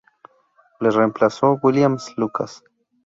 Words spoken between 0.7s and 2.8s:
Le reemplazó William Lucas.